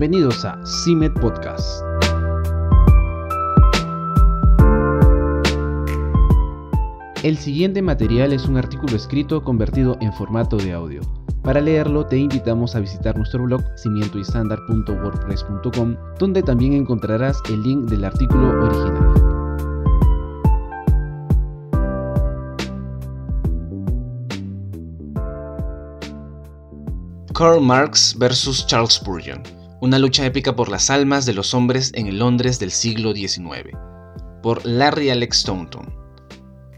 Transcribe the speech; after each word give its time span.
Bienvenidos 0.00 0.44
a 0.46 0.58
CIMED 0.64 1.12
Podcast. 1.12 1.84
El 7.22 7.36
siguiente 7.36 7.82
material 7.82 8.32
es 8.32 8.46
un 8.46 8.56
artículo 8.56 8.96
escrito 8.96 9.44
convertido 9.44 9.98
en 10.00 10.10
formato 10.14 10.56
de 10.56 10.72
audio. 10.72 11.02
Para 11.42 11.60
leerlo 11.60 12.06
te 12.06 12.16
invitamos 12.16 12.74
a 12.74 12.80
visitar 12.80 13.14
nuestro 13.14 13.42
blog 13.42 13.60
cimientoistandar.wordpress.com 13.76 15.96
donde 16.18 16.42
también 16.42 16.72
encontrarás 16.72 17.38
el 17.50 17.62
link 17.62 17.90
del 17.90 18.06
artículo 18.06 18.58
original. 18.58 19.12
Karl 27.34 27.60
Marx 27.60 28.16
vs. 28.18 28.66
Charles 28.66 28.94
Spurgeon, 28.94 29.42
una 29.80 29.98
lucha 29.98 30.26
épica 30.26 30.54
por 30.54 30.68
las 30.68 30.90
almas 30.90 31.24
de 31.24 31.32
los 31.32 31.54
hombres 31.54 31.90
en 31.94 32.06
el 32.06 32.18
Londres 32.18 32.58
del 32.58 32.70
siglo 32.70 33.14
XIX, 33.14 33.76
por 34.42 34.64
Larry 34.66 35.10
Alex 35.10 35.38
Staunton. 35.38 35.94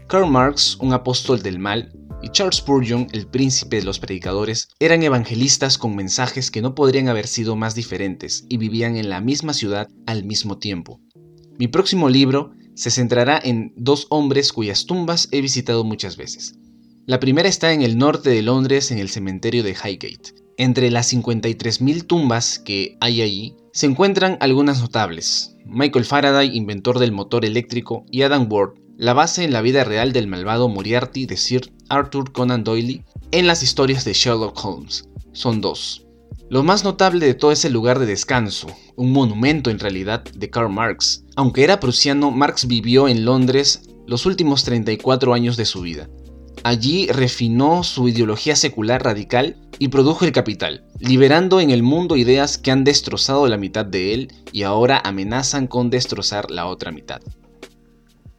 Karl 0.07 0.29
Marx, 0.29 0.77
un 0.79 0.93
apóstol 0.93 1.41
del 1.41 1.59
mal, 1.59 1.91
y 2.21 2.29
Charles 2.29 2.57
Spurgeon, 2.57 3.07
el 3.11 3.27
príncipe 3.27 3.75
de 3.77 3.83
los 3.83 3.99
predicadores, 3.99 4.69
eran 4.79 5.03
evangelistas 5.03 5.77
con 5.77 5.95
mensajes 5.95 6.49
que 6.49 6.61
no 6.61 6.73
podrían 6.73 7.09
haber 7.09 7.27
sido 7.27 7.57
más 7.57 7.75
diferentes 7.75 8.45
y 8.47 8.57
vivían 8.57 8.95
en 8.95 9.09
la 9.09 9.19
misma 9.19 9.53
ciudad 9.53 9.89
al 10.05 10.23
mismo 10.23 10.57
tiempo. 10.57 11.01
Mi 11.59 11.67
próximo 11.67 12.09
libro 12.09 12.51
se 12.75 12.91
centrará 12.91 13.39
en 13.43 13.73
dos 13.75 14.07
hombres 14.09 14.53
cuyas 14.53 14.85
tumbas 14.85 15.27
he 15.31 15.41
visitado 15.41 15.83
muchas 15.83 16.15
veces. 16.15 16.55
La 17.05 17.19
primera 17.19 17.49
está 17.49 17.73
en 17.73 17.81
el 17.81 17.97
norte 17.97 18.29
de 18.29 18.41
Londres 18.41 18.89
en 18.91 18.99
el 18.99 19.09
cementerio 19.09 19.61
de 19.61 19.71
Highgate, 19.71 20.42
entre 20.57 20.91
las 20.91 21.13
53.000 21.13 22.05
tumbas 22.05 22.59
que 22.59 22.97
hay 22.99 23.21
allí, 23.21 23.55
se 23.71 23.85
encuentran 23.85 24.37
algunas 24.39 24.81
notables. 24.81 25.55
Michael 25.65 26.05
Faraday, 26.05 26.55
inventor 26.55 26.99
del 26.99 27.11
motor 27.11 27.45
eléctrico, 27.45 28.05
y 28.11 28.21
Adam 28.21 28.47
Ward, 28.51 28.73
la 28.97 29.13
base 29.13 29.43
en 29.43 29.51
la 29.51 29.61
vida 29.61 29.83
real 29.83 30.13
del 30.13 30.27
malvado 30.27 30.69
Moriarty 30.69 31.25
de 31.25 31.37
Sir 31.37 31.73
Arthur 31.89 32.31
Conan 32.31 32.63
Doyle 32.63 33.03
en 33.31 33.47
las 33.47 33.63
historias 33.63 34.05
de 34.05 34.13
Sherlock 34.13 34.63
Holmes. 34.63 35.09
Son 35.31 35.61
dos. 35.61 36.05
Lo 36.49 36.61
más 36.61 36.83
notable 36.83 37.25
de 37.25 37.33
todo 37.33 37.51
es 37.51 37.65
el 37.65 37.73
lugar 37.73 37.97
de 37.97 38.05
descanso, 38.05 38.67
un 38.95 39.11
monumento 39.11 39.71
en 39.71 39.79
realidad 39.79 40.23
de 40.23 40.49
Karl 40.49 40.71
Marx. 40.71 41.23
Aunque 41.35 41.63
era 41.63 41.79
prusiano, 41.79 42.29
Marx 42.29 42.67
vivió 42.67 43.07
en 43.07 43.25
Londres 43.25 43.89
los 44.05 44.25
últimos 44.27 44.63
34 44.63 45.33
años 45.33 45.57
de 45.57 45.65
su 45.65 45.81
vida. 45.81 46.09
Allí 46.63 47.07
refinó 47.07 47.83
su 47.83 48.07
ideología 48.07 48.55
secular 48.55 49.03
radical 49.03 49.57
y 49.79 49.87
produjo 49.89 50.25
el 50.25 50.31
capital, 50.31 50.85
liberando 50.99 51.59
en 51.59 51.71
el 51.71 51.83
mundo 51.83 52.15
ideas 52.15 52.57
que 52.57 52.71
han 52.71 52.83
destrozado 52.83 53.47
la 53.47 53.57
mitad 53.57 53.85
de 53.85 54.13
él 54.13 54.33
y 54.51 54.63
ahora 54.63 55.01
amenazan 55.03 55.67
con 55.67 55.89
destrozar 55.89 56.51
la 56.51 56.67
otra 56.67 56.91
mitad. 56.91 57.21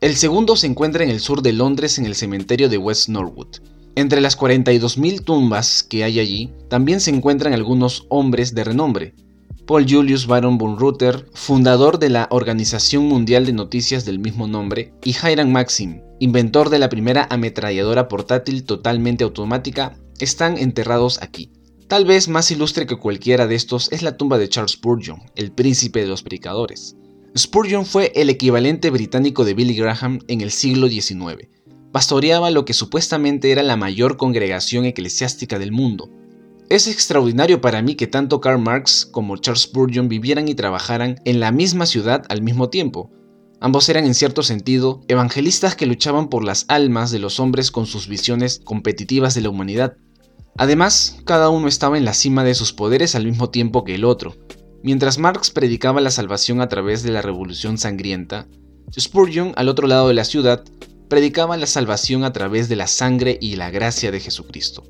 El 0.00 0.16
segundo 0.16 0.56
se 0.56 0.66
encuentra 0.66 1.02
en 1.04 1.10
el 1.10 1.20
sur 1.20 1.42
de 1.42 1.52
Londres 1.52 1.98
en 1.98 2.06
el 2.06 2.14
cementerio 2.14 2.68
de 2.68 2.78
West 2.78 3.08
Norwood. 3.08 3.56
Entre 3.96 4.20
las 4.20 4.38
42.000 4.38 5.24
tumbas 5.24 5.82
que 5.82 6.04
hay 6.04 6.18
allí, 6.18 6.52
también 6.68 7.00
se 7.00 7.10
encuentran 7.10 7.52
algunos 7.52 8.06
hombres 8.08 8.54
de 8.54 8.64
renombre, 8.64 9.14
Paul 9.66 9.86
Julius 9.88 10.26
Baron 10.26 10.58
von 10.58 10.78
Rutter, 10.78 11.26
fundador 11.32 11.98
de 11.98 12.10
la 12.10 12.28
Organización 12.30 13.06
Mundial 13.06 13.46
de 13.46 13.54
Noticias 13.54 14.04
del 14.04 14.18
mismo 14.18 14.46
nombre, 14.46 14.92
y 15.02 15.16
Hiram 15.16 15.50
Maxim, 15.50 16.02
inventor 16.20 16.68
de 16.68 16.78
la 16.78 16.90
primera 16.90 17.26
ametralladora 17.30 18.06
portátil 18.08 18.64
totalmente 18.64 19.24
automática, 19.24 19.96
están 20.20 20.58
enterrados 20.58 21.22
aquí. 21.22 21.50
Tal 21.88 22.04
vez 22.04 22.28
más 22.28 22.50
ilustre 22.50 22.86
que 22.86 22.96
cualquiera 22.96 23.46
de 23.46 23.54
estos 23.54 23.90
es 23.90 24.02
la 24.02 24.18
tumba 24.18 24.36
de 24.36 24.50
Charles 24.50 24.72
Spurgeon, 24.72 25.22
el 25.34 25.50
príncipe 25.50 26.00
de 26.00 26.08
los 26.08 26.22
predicadores. 26.22 26.96
Spurgeon 27.36 27.86
fue 27.86 28.12
el 28.16 28.28
equivalente 28.28 28.90
británico 28.90 29.46
de 29.46 29.54
Billy 29.54 29.74
Graham 29.74 30.18
en 30.28 30.42
el 30.42 30.50
siglo 30.50 30.88
XIX. 30.88 31.48
Pastoreaba 31.90 32.50
lo 32.50 32.66
que 32.66 32.74
supuestamente 32.74 33.50
era 33.50 33.62
la 33.62 33.76
mayor 33.76 34.18
congregación 34.18 34.84
eclesiástica 34.84 35.58
del 35.58 35.72
mundo, 35.72 36.10
es 36.70 36.86
extraordinario 36.86 37.60
para 37.60 37.82
mí 37.82 37.94
que 37.94 38.06
tanto 38.06 38.40
Karl 38.40 38.58
Marx 38.58 39.06
como 39.06 39.36
Charles 39.36 39.62
Spurgeon 39.62 40.08
vivieran 40.08 40.48
y 40.48 40.54
trabajaran 40.54 41.20
en 41.24 41.40
la 41.40 41.52
misma 41.52 41.86
ciudad 41.86 42.24
al 42.28 42.42
mismo 42.42 42.70
tiempo. 42.70 43.10
Ambos 43.60 43.88
eran 43.88 44.06
en 44.06 44.14
cierto 44.14 44.42
sentido 44.42 45.02
evangelistas 45.08 45.76
que 45.76 45.86
luchaban 45.86 46.28
por 46.28 46.44
las 46.44 46.64
almas 46.68 47.10
de 47.10 47.18
los 47.18 47.40
hombres 47.40 47.70
con 47.70 47.86
sus 47.86 48.08
visiones 48.08 48.60
competitivas 48.64 49.34
de 49.34 49.42
la 49.42 49.50
humanidad. 49.50 49.96
Además, 50.56 51.18
cada 51.24 51.48
uno 51.48 51.68
estaba 51.68 51.98
en 51.98 52.04
la 52.04 52.14
cima 52.14 52.44
de 52.44 52.54
sus 52.54 52.72
poderes 52.72 53.14
al 53.14 53.24
mismo 53.24 53.50
tiempo 53.50 53.84
que 53.84 53.94
el 53.94 54.04
otro. 54.04 54.36
Mientras 54.82 55.18
Marx 55.18 55.50
predicaba 55.50 56.00
la 56.00 56.10
salvación 56.10 56.60
a 56.60 56.68
través 56.68 57.02
de 57.02 57.10
la 57.10 57.22
revolución 57.22 57.78
sangrienta, 57.78 58.46
Spurgeon, 58.98 59.52
al 59.56 59.68
otro 59.68 59.88
lado 59.88 60.08
de 60.08 60.14
la 60.14 60.24
ciudad, 60.24 60.62
predicaba 61.08 61.56
la 61.56 61.66
salvación 61.66 62.24
a 62.24 62.32
través 62.32 62.68
de 62.68 62.76
la 62.76 62.86
sangre 62.86 63.38
y 63.40 63.56
la 63.56 63.70
gracia 63.70 64.10
de 64.10 64.20
Jesucristo. 64.20 64.84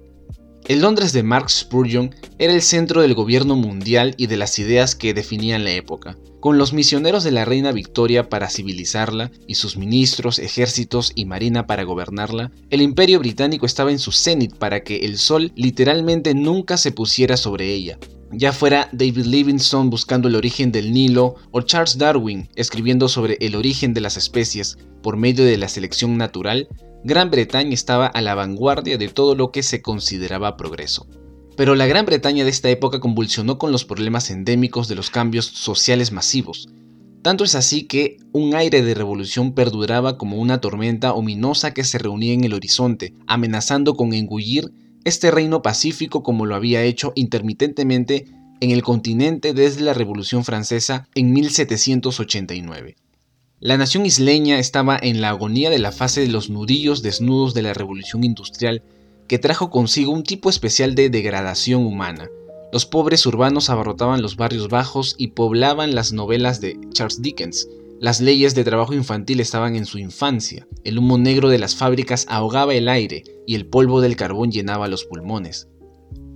El 0.66 0.80
Londres 0.80 1.12
de 1.12 1.22
Marx 1.22 1.58
Spurgeon 1.58 2.14
era 2.38 2.54
el 2.54 2.62
centro 2.62 3.02
del 3.02 3.12
gobierno 3.12 3.54
mundial 3.54 4.14
y 4.16 4.28
de 4.28 4.38
las 4.38 4.58
ideas 4.58 4.94
que 4.94 5.12
definían 5.12 5.62
la 5.62 5.72
época, 5.72 6.16
con 6.40 6.56
los 6.56 6.72
misioneros 6.72 7.22
de 7.22 7.32
la 7.32 7.44
reina 7.44 7.70
Victoria 7.70 8.30
para 8.30 8.48
civilizarla 8.48 9.30
y 9.46 9.56
sus 9.56 9.76
ministros, 9.76 10.38
ejércitos 10.38 11.12
y 11.14 11.26
marina 11.26 11.66
para 11.66 11.84
gobernarla, 11.84 12.50
el 12.70 12.80
imperio 12.80 13.18
británico 13.18 13.66
estaba 13.66 13.90
en 13.90 13.98
su 13.98 14.10
cenit 14.10 14.56
para 14.56 14.82
que 14.84 15.04
el 15.04 15.18
sol 15.18 15.52
literalmente 15.54 16.34
nunca 16.34 16.78
se 16.78 16.92
pusiera 16.92 17.36
sobre 17.36 17.70
ella, 17.70 17.98
ya 18.36 18.52
fuera 18.52 18.88
David 18.92 19.26
Livingstone 19.26 19.90
buscando 19.90 20.28
el 20.28 20.34
origen 20.34 20.72
del 20.72 20.92
Nilo 20.92 21.36
o 21.50 21.62
Charles 21.62 21.98
Darwin 21.98 22.48
escribiendo 22.54 23.08
sobre 23.08 23.36
el 23.40 23.54
origen 23.54 23.94
de 23.94 24.00
las 24.00 24.16
especies 24.16 24.78
por 25.02 25.16
medio 25.16 25.44
de 25.44 25.56
la 25.56 25.68
selección 25.68 26.16
natural, 26.16 26.68
Gran 27.04 27.30
Bretaña 27.30 27.74
estaba 27.74 28.06
a 28.06 28.20
la 28.22 28.34
vanguardia 28.34 28.96
de 28.96 29.08
todo 29.08 29.34
lo 29.34 29.52
que 29.52 29.62
se 29.62 29.82
consideraba 29.82 30.56
progreso. 30.56 31.06
Pero 31.56 31.74
la 31.74 31.86
Gran 31.86 32.06
Bretaña 32.06 32.44
de 32.44 32.50
esta 32.50 32.70
época 32.70 33.00
convulsionó 33.00 33.58
con 33.58 33.70
los 33.70 33.84
problemas 33.84 34.30
endémicos 34.30 34.88
de 34.88 34.94
los 34.94 35.10
cambios 35.10 35.46
sociales 35.46 36.10
masivos. 36.10 36.68
Tanto 37.22 37.44
es 37.44 37.54
así 37.54 37.84
que 37.84 38.16
un 38.32 38.54
aire 38.54 38.82
de 38.82 38.94
revolución 38.94 39.54
perduraba 39.54 40.18
como 40.18 40.38
una 40.38 40.60
tormenta 40.60 41.14
ominosa 41.14 41.72
que 41.72 41.84
se 41.84 41.98
reunía 41.98 42.34
en 42.34 42.44
el 42.44 42.54
horizonte, 42.54 43.14
amenazando 43.26 43.94
con 43.94 44.12
engullir 44.12 44.72
este 45.04 45.30
reino 45.30 45.62
pacífico 45.62 46.22
como 46.22 46.46
lo 46.46 46.54
había 46.54 46.82
hecho 46.82 47.12
intermitentemente 47.14 48.26
en 48.60 48.70
el 48.70 48.82
continente 48.82 49.52
desde 49.52 49.82
la 49.82 49.94
Revolución 49.94 50.44
Francesa 50.44 51.08
en 51.14 51.32
1789. 51.32 52.96
La 53.60 53.76
nación 53.76 54.04
isleña 54.04 54.58
estaba 54.58 54.98
en 55.00 55.20
la 55.20 55.30
agonía 55.30 55.70
de 55.70 55.78
la 55.78 55.92
fase 55.92 56.20
de 56.20 56.28
los 56.28 56.50
nudillos 56.50 57.02
desnudos 57.02 57.54
de 57.54 57.62
la 57.62 57.72
revolución 57.74 58.24
industrial, 58.24 58.82
que 59.28 59.38
trajo 59.38 59.70
consigo 59.70 60.12
un 60.12 60.22
tipo 60.22 60.50
especial 60.50 60.94
de 60.94 61.08
degradación 61.08 61.86
humana. 61.86 62.28
Los 62.72 62.86
pobres 62.86 63.24
urbanos 63.24 63.70
abarrotaban 63.70 64.20
los 64.20 64.36
barrios 64.36 64.68
bajos 64.68 65.14
y 65.16 65.28
poblaban 65.28 65.94
las 65.94 66.12
novelas 66.12 66.60
de 66.60 66.78
Charles 66.92 67.22
Dickens. 67.22 67.68
Las 68.00 68.20
leyes 68.20 68.54
de 68.54 68.64
trabajo 68.64 68.92
infantil 68.92 69.40
estaban 69.40 69.76
en 69.76 69.86
su 69.86 69.98
infancia. 69.98 70.66
El 70.84 70.98
humo 70.98 71.16
negro 71.16 71.48
de 71.48 71.58
las 71.58 71.76
fábricas 71.76 72.26
ahogaba 72.28 72.74
el 72.74 72.88
aire 72.88 73.24
y 73.46 73.54
el 73.54 73.66
polvo 73.66 74.00
del 74.00 74.16
carbón 74.16 74.50
llenaba 74.50 74.88
los 74.88 75.04
pulmones. 75.04 75.68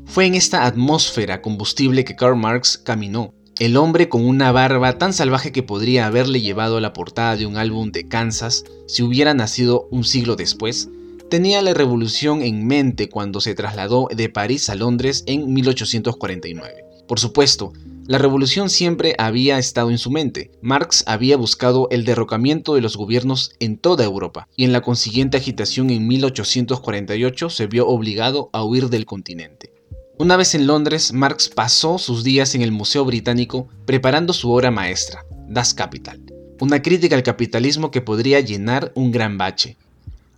Fue 0.07 0.25
en 0.25 0.35
esta 0.35 0.65
atmósfera 0.65 1.43
combustible 1.43 2.05
que 2.05 2.17
Karl 2.17 2.37
Marx 2.37 2.79
caminó, 2.79 3.35
el 3.59 3.77
hombre 3.77 4.09
con 4.09 4.25
una 4.25 4.53
barba 4.53 4.99
tan 4.99 5.13
salvaje 5.13 5.51
que 5.51 5.65
podría 5.65 6.07
haberle 6.07 6.41
llevado 6.41 6.77
a 6.77 6.81
la 6.81 6.93
portada 6.93 7.37
de 7.37 7.45
un 7.45 7.57
álbum 7.57 7.91
de 7.91 8.07
Kansas 8.07 8.65
si 8.87 9.03
hubiera 9.03 9.35
nacido 9.35 9.89
un 9.91 10.05
siglo 10.05 10.37
después, 10.37 10.89
tenía 11.29 11.61
la 11.61 11.75
revolución 11.75 12.43
en 12.43 12.67
mente 12.67 13.09
cuando 13.09 13.41
se 13.41 13.55
trasladó 13.55 14.09
de 14.15 14.29
París 14.29 14.71
a 14.71 14.77
Londres 14.77 15.25
en 15.27 15.53
1849. 15.53 16.85
Por 17.09 17.19
supuesto, 17.19 17.73
la 18.09 18.17
revolución 18.17 18.71
siempre 18.71 19.15
había 19.19 19.59
estado 19.59 19.91
en 19.91 19.99
su 19.99 20.11
mente. 20.11 20.51
Marx 20.63 21.05
había 21.07 21.37
buscado 21.37 21.89
el 21.91 22.07
derrocamiento 22.07 22.75
de 22.75 22.81
los 22.81 22.97
gobiernos 22.97 23.53
en 23.61 23.77
toda 23.77 24.03
Europa, 24.03 24.49
y 24.57 24.65
en 24.65 24.73
la 24.73 24.81
consiguiente 24.81 25.37
agitación 25.37 25.91
en 25.91 26.09
1848 26.09 27.51
se 27.51 27.67
vio 27.67 27.87
obligado 27.87 28.49
a 28.55 28.65
huir 28.65 28.89
del 28.89 29.05
continente. 29.05 29.75
Una 30.19 30.39
vez 30.39 30.55
en 30.55 30.67
Londres, 30.67 31.13
Marx 31.13 31.51
pasó 31.51 31.99
sus 31.99 32.25
días 32.25 32.55
en 32.55 32.63
el 32.63 32.73
Museo 32.73 33.05
Británico 33.05 33.69
preparando 33.85 34.33
su 34.33 34.51
obra 34.53 34.71
maestra, 34.71 35.27
Das 35.47 35.75
Kapital, 35.75 36.23
una 36.61 36.81
crítica 36.81 37.15
al 37.15 37.23
capitalismo 37.23 37.91
que 37.91 38.01
podría 38.01 38.41
llenar 38.41 38.91
un 38.95 39.13
gran 39.13 39.37
bache. 39.37 39.77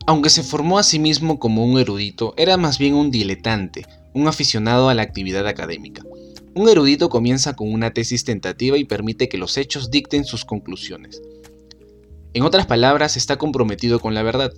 Aunque 0.08 0.30
se 0.30 0.42
formó 0.42 0.80
a 0.80 0.82
sí 0.82 0.98
mismo 0.98 1.38
como 1.38 1.64
un 1.64 1.78
erudito, 1.78 2.34
era 2.36 2.56
más 2.56 2.78
bien 2.78 2.94
un 2.94 3.12
diletante, 3.12 3.86
un 4.12 4.26
aficionado 4.26 4.88
a 4.88 4.94
la 4.94 5.02
actividad 5.02 5.46
académica. 5.46 6.02
Un 6.54 6.68
erudito 6.68 7.08
comienza 7.08 7.54
con 7.54 7.72
una 7.72 7.92
tesis 7.92 8.24
tentativa 8.24 8.76
y 8.76 8.84
permite 8.84 9.28
que 9.28 9.38
los 9.38 9.56
hechos 9.56 9.90
dicten 9.90 10.24
sus 10.24 10.44
conclusiones. 10.44 11.22
En 12.34 12.42
otras 12.42 12.66
palabras, 12.66 13.16
está 13.16 13.36
comprometido 13.36 14.00
con 14.00 14.14
la 14.14 14.22
verdad. 14.22 14.52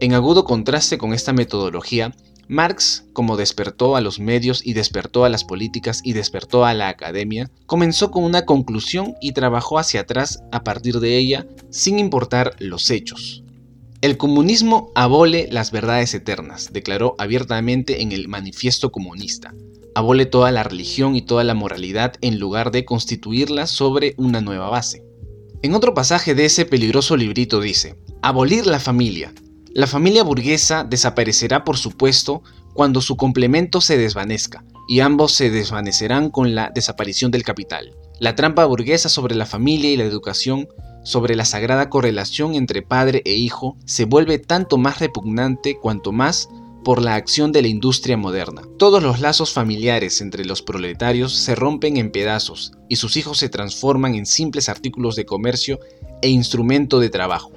En 0.00 0.12
agudo 0.12 0.44
contraste 0.44 0.98
con 0.98 1.14
esta 1.14 1.32
metodología, 1.32 2.14
Marx, 2.48 3.04
como 3.12 3.36
despertó 3.36 3.96
a 3.96 4.00
los 4.00 4.18
medios 4.18 4.66
y 4.66 4.72
despertó 4.72 5.24
a 5.24 5.28
las 5.28 5.44
políticas 5.44 6.00
y 6.04 6.14
despertó 6.14 6.64
a 6.64 6.74
la 6.74 6.88
academia, 6.88 7.50
comenzó 7.66 8.10
con 8.10 8.24
una 8.24 8.44
conclusión 8.44 9.14
y 9.20 9.32
trabajó 9.32 9.78
hacia 9.78 10.00
atrás 10.00 10.42
a 10.50 10.64
partir 10.64 11.00
de 11.00 11.16
ella 11.16 11.46
sin 11.70 11.98
importar 11.98 12.56
los 12.58 12.90
hechos. 12.90 13.44
El 14.02 14.16
comunismo 14.16 14.90
abole 14.94 15.48
las 15.50 15.70
verdades 15.70 16.12
eternas, 16.12 16.72
declaró 16.72 17.14
abiertamente 17.18 18.02
en 18.02 18.12
el 18.12 18.28
Manifiesto 18.28 18.90
Comunista. 18.90 19.54
Abole 19.94 20.26
toda 20.26 20.50
la 20.52 20.62
religión 20.62 21.16
y 21.16 21.22
toda 21.22 21.44
la 21.44 21.54
moralidad 21.54 22.14
en 22.20 22.38
lugar 22.38 22.70
de 22.70 22.84
constituirla 22.84 23.66
sobre 23.66 24.14
una 24.16 24.40
nueva 24.40 24.68
base. 24.68 25.04
En 25.62 25.74
otro 25.74 25.94
pasaje 25.94 26.34
de 26.34 26.46
ese 26.46 26.64
peligroso 26.64 27.16
librito 27.16 27.60
dice, 27.60 27.96
abolir 28.22 28.66
la 28.66 28.80
familia, 28.80 29.32
la 29.72 29.86
familia 29.86 30.24
burguesa 30.24 30.82
desaparecerá 30.82 31.62
por 31.62 31.76
supuesto 31.76 32.42
cuando 32.74 33.00
su 33.00 33.16
complemento 33.16 33.80
se 33.80 33.96
desvanezca, 33.96 34.64
y 34.88 34.98
ambos 34.98 35.32
se 35.32 35.50
desvanecerán 35.50 36.30
con 36.30 36.56
la 36.56 36.72
desaparición 36.74 37.30
del 37.30 37.44
capital. 37.44 37.94
La 38.18 38.34
trampa 38.34 38.64
burguesa 38.64 39.08
sobre 39.08 39.36
la 39.36 39.46
familia 39.46 39.90
y 39.92 39.96
la 39.96 40.04
educación, 40.04 40.66
sobre 41.04 41.36
la 41.36 41.44
sagrada 41.44 41.88
correlación 41.88 42.54
entre 42.54 42.82
padre 42.82 43.22
e 43.24 43.34
hijo, 43.34 43.76
se 43.84 44.06
vuelve 44.06 44.38
tanto 44.38 44.76
más 44.76 44.98
repugnante 44.98 45.76
cuanto 45.80 46.10
más 46.10 46.48
por 46.84 47.02
la 47.02 47.14
acción 47.14 47.52
de 47.52 47.62
la 47.62 47.68
industria 47.68 48.16
moderna. 48.16 48.62
Todos 48.78 49.02
los 49.02 49.20
lazos 49.20 49.52
familiares 49.52 50.20
entre 50.20 50.44
los 50.44 50.62
proletarios 50.62 51.34
se 51.34 51.54
rompen 51.54 51.96
en 51.96 52.10
pedazos 52.10 52.72
y 52.88 52.96
sus 52.96 53.16
hijos 53.16 53.38
se 53.38 53.48
transforman 53.48 54.14
en 54.14 54.26
simples 54.26 54.68
artículos 54.68 55.16
de 55.16 55.26
comercio 55.26 55.78
e 56.22 56.28
instrumento 56.28 57.00
de 57.00 57.10
trabajo. 57.10 57.52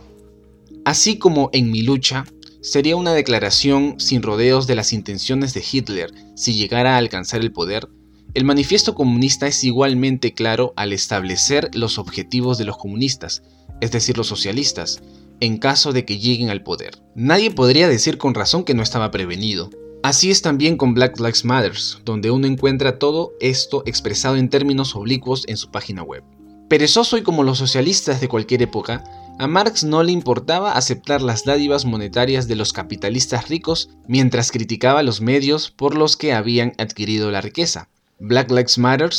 Así 0.85 1.17
como 1.17 1.49
en 1.53 1.71
mi 1.71 1.81
lucha, 1.81 2.25
sería 2.61 2.95
una 2.95 3.13
declaración 3.13 3.95
sin 3.99 4.21
rodeos 4.21 4.67
de 4.67 4.75
las 4.75 4.93
intenciones 4.93 5.53
de 5.53 5.63
Hitler 5.69 6.11
si 6.35 6.53
llegara 6.53 6.95
a 6.95 6.97
alcanzar 6.97 7.41
el 7.41 7.51
poder, 7.51 7.87
el 8.33 8.45
manifiesto 8.45 8.95
comunista 8.95 9.45
es 9.45 9.63
igualmente 9.63 10.33
claro 10.33 10.73
al 10.75 10.91
establecer 10.91 11.69
los 11.75 11.99
objetivos 11.99 12.57
de 12.57 12.65
los 12.65 12.77
comunistas, 12.77 13.43
es 13.79 13.91
decir, 13.91 14.17
los 14.17 14.25
socialistas, 14.25 15.03
en 15.43 15.57
caso 15.57 15.91
de 15.91 16.05
que 16.05 16.19
lleguen 16.19 16.49
al 16.49 16.63
poder. 16.63 17.01
Nadie 17.15 17.51
podría 17.51 17.89
decir 17.89 18.17
con 18.17 18.33
razón 18.33 18.63
que 18.63 18.73
no 18.73 18.81
estaba 18.81 19.11
prevenido. 19.11 19.69
Así 20.01 20.31
es 20.31 20.41
también 20.41 20.77
con 20.77 20.93
Black 20.93 21.19
Lives 21.19 21.43
Matter, 21.43 21.73
donde 22.05 22.31
uno 22.31 22.47
encuentra 22.47 22.97
todo 22.97 23.33
esto 23.41 23.83
expresado 23.85 24.37
en 24.37 24.49
términos 24.49 24.95
oblicuos 24.95 25.43
en 25.47 25.57
su 25.57 25.69
página 25.69 26.01
web. 26.01 26.23
Perezoso 26.69 27.17
y 27.17 27.23
como 27.23 27.43
los 27.43 27.57
socialistas 27.57 28.21
de 28.21 28.29
cualquier 28.29 28.61
época, 28.61 29.03
a 29.37 29.47
Marx 29.47 29.83
no 29.83 30.01
le 30.01 30.13
importaba 30.13 30.73
aceptar 30.73 31.21
las 31.21 31.43
dádivas 31.43 31.83
monetarias 31.83 32.47
de 32.47 32.55
los 32.55 32.71
capitalistas 32.71 33.49
ricos 33.49 33.89
mientras 34.07 34.49
criticaba 34.49 35.03
los 35.03 35.19
medios 35.19 35.71
por 35.71 35.97
los 35.97 36.15
que 36.15 36.31
habían 36.31 36.71
adquirido 36.77 37.31
la 37.31 37.41
riqueza. 37.41 37.89
Black 38.19 38.49
Lives 38.49 38.77
Matter, 38.77 39.09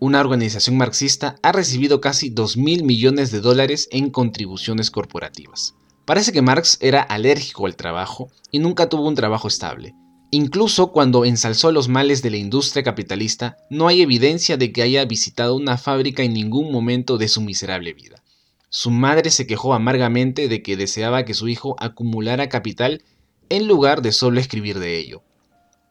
una 0.00 0.20
organización 0.20 0.76
marxista, 0.76 1.36
ha 1.42 1.52
recibido 1.52 2.00
casi 2.00 2.30
2.000 2.30 2.84
millones 2.84 3.30
de 3.30 3.40
dólares 3.40 3.88
en 3.90 4.10
contribuciones 4.10 4.90
corporativas. 4.90 5.74
Parece 6.04 6.32
que 6.32 6.42
Marx 6.42 6.78
era 6.80 7.02
alérgico 7.02 7.66
al 7.66 7.76
trabajo 7.76 8.30
y 8.50 8.60
nunca 8.60 8.88
tuvo 8.88 9.06
un 9.06 9.14
trabajo 9.14 9.48
estable. 9.48 9.94
Incluso 10.30 10.92
cuando 10.92 11.24
ensalzó 11.24 11.72
los 11.72 11.88
males 11.88 12.22
de 12.22 12.30
la 12.30 12.36
industria 12.36 12.82
capitalista, 12.82 13.56
no 13.70 13.88
hay 13.88 14.02
evidencia 14.02 14.56
de 14.56 14.72
que 14.72 14.82
haya 14.82 15.04
visitado 15.04 15.56
una 15.56 15.78
fábrica 15.78 16.22
en 16.22 16.34
ningún 16.34 16.70
momento 16.70 17.18
de 17.18 17.28
su 17.28 17.40
miserable 17.40 17.94
vida. 17.94 18.22
Su 18.68 18.90
madre 18.90 19.30
se 19.30 19.46
quejó 19.46 19.72
amargamente 19.72 20.48
de 20.48 20.62
que 20.62 20.76
deseaba 20.76 21.24
que 21.24 21.32
su 21.34 21.48
hijo 21.48 21.76
acumulara 21.78 22.50
capital 22.50 23.02
en 23.48 23.66
lugar 23.66 24.02
de 24.02 24.12
solo 24.12 24.38
escribir 24.38 24.78
de 24.78 24.98
ello. 24.98 25.22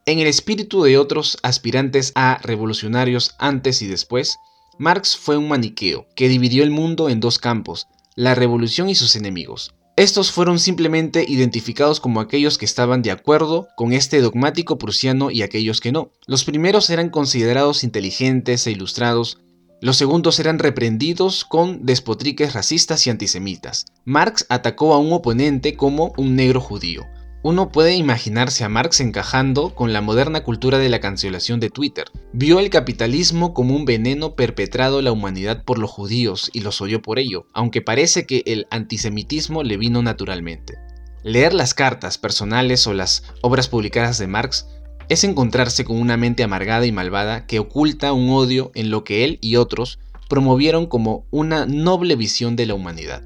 En 0.07 0.19
el 0.19 0.27
espíritu 0.27 0.83
de 0.83 0.97
otros 0.97 1.37
aspirantes 1.43 2.13
a 2.15 2.39
revolucionarios 2.41 3.35
antes 3.39 3.81
y 3.81 3.87
después, 3.87 4.37
Marx 4.77 5.17
fue 5.17 5.35
un 5.35 5.49
maniqueo 5.49 6.07
que 6.15 6.29
dividió 6.29 6.63
el 6.63 6.71
mundo 6.71 7.09
en 7.09 7.19
dos 7.19 7.39
campos, 7.39 7.87
la 8.15 8.33
revolución 8.33 8.87
y 8.87 8.95
sus 8.95 9.17
enemigos. 9.17 9.73
Estos 9.97 10.31
fueron 10.31 10.59
simplemente 10.59 11.25
identificados 11.27 11.99
como 11.99 12.21
aquellos 12.21 12.57
que 12.57 12.63
estaban 12.63 13.01
de 13.01 13.11
acuerdo 13.11 13.67
con 13.75 13.91
este 13.91 14.21
dogmático 14.21 14.77
prusiano 14.77 15.29
y 15.29 15.41
aquellos 15.41 15.81
que 15.81 15.91
no. 15.91 16.13
Los 16.25 16.45
primeros 16.45 16.89
eran 16.89 17.09
considerados 17.09 17.83
inteligentes 17.83 18.65
e 18.65 18.71
ilustrados, 18.71 19.39
los 19.81 19.97
segundos 19.97 20.39
eran 20.39 20.57
reprendidos 20.57 21.43
con 21.43 21.85
despotriques 21.85 22.53
racistas 22.53 23.05
y 23.05 23.09
antisemitas. 23.09 23.83
Marx 24.05 24.45
atacó 24.47 24.93
a 24.93 24.99
un 24.99 25.11
oponente 25.11 25.75
como 25.75 26.13
un 26.15 26.37
negro 26.37 26.61
judío. 26.61 27.03
Uno 27.43 27.71
puede 27.71 27.95
imaginarse 27.95 28.63
a 28.63 28.69
Marx 28.69 28.99
encajando 28.99 29.75
con 29.75 29.93
la 29.93 30.01
moderna 30.01 30.43
cultura 30.43 30.79
de 30.79 30.89
la 30.89 30.99
cancelación 30.99 31.59
de 31.59 31.69
Twitter. 31.69 32.05
Vio 32.33 32.59
el 32.59 32.69
capitalismo 32.69 33.53
como 33.53 33.75
un 33.75 33.85
veneno 33.85 34.35
perpetrado 34.35 34.99
a 34.99 35.01
la 35.01 35.11
humanidad 35.11 35.63
por 35.63 35.77
los 35.77 35.91
judíos 35.91 36.49
y 36.51 36.61
los 36.61 36.81
odió 36.81 37.01
por 37.01 37.19
ello, 37.19 37.45
aunque 37.53 37.81
parece 37.81 38.25
que 38.25 38.43
el 38.47 38.67
antisemitismo 38.71 39.63
le 39.63 39.77
vino 39.77 40.01
naturalmente. 40.01 40.79
Leer 41.23 41.53
las 41.53 41.73
cartas 41.73 42.17
personales 42.17 42.87
o 42.87 42.93
las 42.93 43.23
obras 43.41 43.67
publicadas 43.67 44.17
de 44.17 44.27
Marx 44.27 44.67
es 45.07 45.23
encontrarse 45.23 45.85
con 45.85 45.97
una 45.97 46.17
mente 46.17 46.43
amargada 46.43 46.85
y 46.85 46.91
malvada 46.91 47.45
que 47.45 47.59
oculta 47.59 48.13
un 48.13 48.29
odio 48.31 48.71
en 48.73 48.89
lo 48.89 49.03
que 49.03 49.23
él 49.23 49.37
y 49.41 49.57
otros 49.57 49.99
promovieron 50.27 50.87
como 50.87 51.25
una 51.31 51.65
noble 51.65 52.15
visión 52.15 52.55
de 52.55 52.65
la 52.65 52.73
humanidad. 52.73 53.23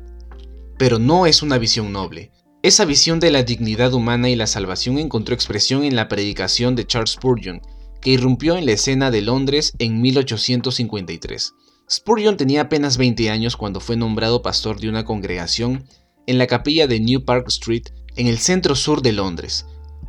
Pero 0.77 0.99
no 0.99 1.25
es 1.25 1.41
una 1.41 1.57
visión 1.57 1.91
noble. 1.91 2.31
Esa 2.63 2.85
visión 2.85 3.19
de 3.19 3.31
la 3.31 3.43
dignidad 3.43 3.93
humana 3.93 4.29
y 4.29 4.35
la 4.35 4.47
salvación 4.47 4.97
encontró 4.97 5.33
expresión 5.33 5.83
en 5.83 5.95
la 5.95 6.07
predicación 6.07 6.75
de 6.75 6.85
Charles 6.85 7.11
Spurgeon, 7.11 7.61
que 8.01 8.11
irrumpió 8.11 8.55
en 8.55 8.65
la 8.65 8.73
escena 8.73 9.11
de 9.11 9.21
Londres 9.21 9.73
en 9.79 10.01
1853. 10.01 11.53
Spurgeon 11.89 12.37
tenía 12.37 12.61
apenas 12.61 12.97
20 12.97 13.29
años 13.29 13.57
cuando 13.57 13.79
fue 13.79 13.97
nombrado 13.97 14.41
pastor 14.41 14.79
de 14.79 14.89
una 14.89 15.05
congregación 15.05 15.85
en 16.27 16.37
la 16.37 16.47
capilla 16.47 16.87
de 16.87 16.99
New 16.99 17.25
Park 17.25 17.47
Street, 17.47 17.89
en 18.15 18.27
el 18.27 18.37
centro 18.37 18.75
sur 18.75 19.01
de 19.01 19.11
Londres, 19.13 19.65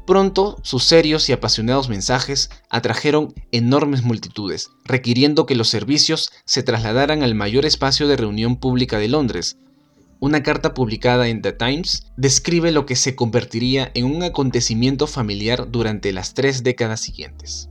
Pronto, 0.06 0.58
sus 0.62 0.82
serios 0.82 1.28
y 1.28 1.32
apasionados 1.32 1.88
mensajes 1.88 2.50
atrajeron 2.70 3.34
enormes 3.52 4.02
multitudes, 4.02 4.70
requiriendo 4.84 5.46
que 5.46 5.54
los 5.54 5.68
servicios 5.68 6.32
se 6.44 6.64
trasladaran 6.64 7.22
al 7.22 7.36
mayor 7.36 7.66
espacio 7.66 8.08
de 8.08 8.16
reunión 8.16 8.56
pública 8.56 8.98
de 8.98 9.08
Londres. 9.08 9.58
Una 10.22 10.44
carta 10.44 10.72
publicada 10.72 11.26
en 11.26 11.42
The 11.42 11.50
Times 11.50 12.06
describe 12.16 12.70
lo 12.70 12.86
que 12.86 12.94
se 12.94 13.16
convertiría 13.16 13.90
en 13.94 14.04
un 14.04 14.22
acontecimiento 14.22 15.08
familiar 15.08 15.68
durante 15.68 16.12
las 16.12 16.32
tres 16.32 16.62
décadas 16.62 17.00
siguientes. 17.00 17.70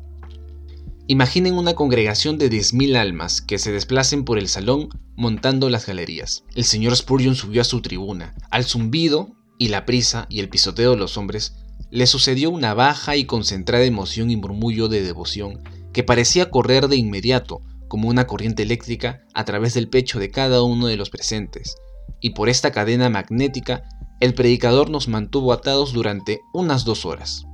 Imaginen 1.07 1.53
una 1.53 1.75
congregación 1.75 2.37
de 2.37 2.51
10.000 2.51 2.97
almas 2.97 3.41
que 3.41 3.57
se 3.57 3.71
desplacen 3.71 4.25
por 4.25 4.37
el 4.37 4.49
salón 4.49 4.89
montando 5.15 5.69
las 5.69 5.85
galerías. 5.85 6.43
El 6.53 6.65
señor 6.65 6.93
Spurgeon 6.93 7.35
subió 7.35 7.61
a 7.61 7.63
su 7.63 7.81
tribuna. 7.81 8.35
Al 8.49 8.65
zumbido 8.65 9.29
y 9.57 9.69
la 9.69 9.85
prisa 9.85 10.27
y 10.29 10.41
el 10.41 10.49
pisoteo 10.49 10.91
de 10.91 10.97
los 10.97 11.15
hombres, 11.15 11.55
le 11.89 12.05
sucedió 12.05 12.49
una 12.49 12.73
baja 12.73 13.15
y 13.15 13.23
concentrada 13.23 13.85
emoción 13.85 14.29
y 14.29 14.35
murmullo 14.35 14.89
de 14.89 15.01
devoción 15.01 15.61
que 15.93 16.03
parecía 16.03 16.49
correr 16.49 16.89
de 16.89 16.97
inmediato, 16.97 17.61
como 17.87 18.09
una 18.09 18.27
corriente 18.27 18.63
eléctrica, 18.63 19.21
a 19.33 19.45
través 19.45 19.73
del 19.73 19.87
pecho 19.87 20.19
de 20.19 20.31
cada 20.31 20.63
uno 20.63 20.87
de 20.87 20.97
los 20.97 21.09
presentes, 21.09 21.77
y 22.19 22.31
por 22.31 22.49
esta 22.49 22.71
cadena 22.71 23.09
magnética 23.09 23.83
el 24.19 24.33
predicador 24.33 24.89
nos 24.89 25.07
mantuvo 25.07 25.51
atados 25.51 25.93
durante 25.93 26.41
unas 26.53 26.85
dos 26.85 27.05
horas. 27.05 27.45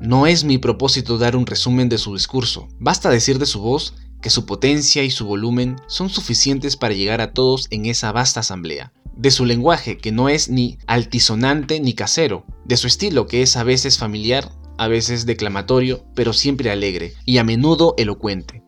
No 0.00 0.26
es 0.26 0.44
mi 0.44 0.58
propósito 0.58 1.18
dar 1.18 1.36
un 1.36 1.46
resumen 1.46 1.88
de 1.88 1.98
su 1.98 2.14
discurso, 2.14 2.68
basta 2.78 3.10
decir 3.10 3.38
de 3.38 3.46
su 3.46 3.60
voz 3.60 3.94
que 4.20 4.30
su 4.30 4.46
potencia 4.46 5.02
y 5.04 5.10
su 5.10 5.26
volumen 5.26 5.76
son 5.86 6.08
suficientes 6.08 6.76
para 6.76 6.94
llegar 6.94 7.20
a 7.20 7.32
todos 7.32 7.66
en 7.70 7.86
esa 7.86 8.10
vasta 8.12 8.40
asamblea, 8.40 8.92
de 9.16 9.30
su 9.30 9.44
lenguaje, 9.44 9.96
que 9.98 10.12
no 10.12 10.28
es 10.28 10.48
ni 10.48 10.78
altisonante 10.86 11.80
ni 11.80 11.92
casero, 11.94 12.44
de 12.64 12.76
su 12.76 12.86
estilo, 12.86 13.26
que 13.26 13.42
es 13.42 13.56
a 13.56 13.64
veces 13.64 13.98
familiar, 13.98 14.50
a 14.76 14.88
veces 14.88 15.26
declamatorio, 15.26 16.04
pero 16.14 16.32
siempre 16.32 16.70
alegre 16.70 17.14
y 17.24 17.38
a 17.38 17.44
menudo 17.44 17.94
elocuente. 17.96 18.62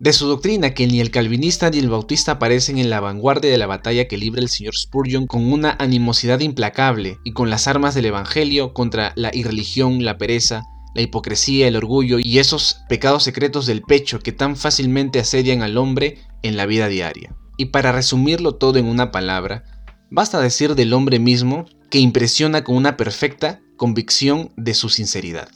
De 0.00 0.12
su 0.12 0.26
doctrina, 0.26 0.74
que 0.74 0.86
ni 0.86 1.00
el 1.00 1.10
calvinista 1.10 1.70
ni 1.70 1.78
el 1.78 1.90
bautista 1.90 2.32
aparecen 2.32 2.78
en 2.78 2.90
la 2.90 3.00
vanguardia 3.00 3.50
de 3.50 3.58
la 3.58 3.66
batalla 3.66 4.08
que 4.08 4.16
libra 4.16 4.40
el 4.40 4.48
señor 4.48 4.74
Spurgeon 4.74 5.26
con 5.26 5.52
una 5.52 5.76
animosidad 5.78 6.40
implacable 6.40 7.18
y 7.22 7.32
con 7.32 7.50
las 7.50 7.68
armas 7.68 7.94
del 7.94 8.06
Evangelio 8.06 8.72
contra 8.72 9.12
la 9.14 9.30
irreligión, 9.34 10.02
la 10.04 10.16
pereza, 10.16 10.64
la 10.94 11.02
hipocresía, 11.02 11.68
el 11.68 11.76
orgullo 11.76 12.18
y 12.18 12.38
esos 12.38 12.78
pecados 12.88 13.22
secretos 13.22 13.66
del 13.66 13.82
pecho 13.82 14.18
que 14.20 14.32
tan 14.32 14.56
fácilmente 14.56 15.20
asedian 15.20 15.62
al 15.62 15.76
hombre 15.76 16.18
en 16.42 16.56
la 16.56 16.66
vida 16.66 16.88
diaria. 16.88 17.36
Y 17.58 17.66
para 17.66 17.92
resumirlo 17.92 18.54
todo 18.54 18.78
en 18.78 18.86
una 18.86 19.12
palabra, 19.12 19.64
Basta 20.12 20.40
decir 20.40 20.74
del 20.74 20.92
hombre 20.92 21.20
mismo 21.20 21.66
que 21.88 22.00
impresiona 22.00 22.64
con 22.64 22.74
una 22.74 22.96
perfecta 22.96 23.60
convicción 23.76 24.52
de 24.56 24.74
su 24.74 24.88
sinceridad. 24.88 25.48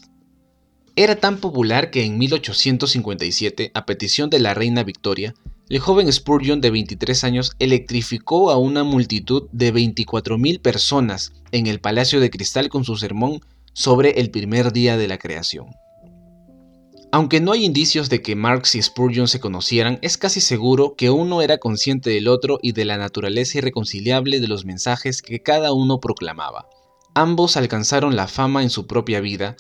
Era 0.97 1.17
tan 1.17 1.39
popular 1.39 1.91
que 1.91 2.05
en 2.05 2.19
1857, 2.19 3.73
a 3.75 3.85
petición 3.85 4.31
de 4.31 4.39
la 4.39 4.55
reina 4.55 4.85
Victoria, 4.85 5.35
el 5.69 5.81
joven 5.81 6.13
Spurgeon 6.13 6.61
de 6.61 6.71
23 6.71 7.25
años 7.25 7.53
electrificó 7.59 8.53
a 8.53 8.59
una 8.59 8.85
multitud 8.85 9.49
de 9.51 9.75
24.000 9.75 10.61
personas 10.61 11.33
en 11.51 11.67
el 11.67 11.81
Palacio 11.81 12.21
de 12.21 12.31
Cristal 12.31 12.69
con 12.69 12.85
su 12.85 12.97
sermón 12.97 13.41
sobre 13.73 14.21
el 14.21 14.31
primer 14.31 14.73
día 14.73 14.97
de 14.97 15.09
la 15.09 15.19
creación. 15.19 15.67
Aunque 17.11 17.41
no 17.41 17.53
hay 17.53 17.65
indicios 17.65 18.09
de 18.09 18.23
que 18.23 18.37
Marx 18.37 18.77
y 18.77 18.83
Spurgeon 18.83 19.27
se 19.27 19.41
conocieran, 19.41 19.99
es 20.03 20.17
casi 20.17 20.41
seguro 20.41 20.95
que 20.97 21.11
uno 21.11 21.43
era 21.43 21.59
consciente 21.59 22.11
del 22.11 22.29
otro 22.29 22.59
y 22.63 22.71
de 22.73 22.85
la 22.85 22.99
naturaleza 22.99 23.59
irreconciliable 23.59 24.39
de 24.39 24.49
los 24.49 24.65
mensajes 24.65 25.23
que 25.23 25.41
cada 25.41 25.73
uno 25.73 25.99
proclamaba. 25.99 26.67
Ambos 27.15 27.57
alcanzaron 27.57 28.15
la 28.15 28.29
fama 28.29 28.63
en 28.63 28.71
su 28.71 28.87
propia 28.87 29.21
vida, 29.21 29.57